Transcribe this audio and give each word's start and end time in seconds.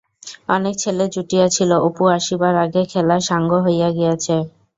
অনেক 0.49 0.73
ছেলে 0.77 1.03
জুটিয়াছিল, 1.07 1.71
অপু 1.87 2.03
আসিবার 2.17 2.53
আগেই 2.63 2.85
খেলা 2.91 3.17
সাঙ্গ 3.27 3.51
হইয়া 3.65 3.89
গিয়াছে। 3.97 4.35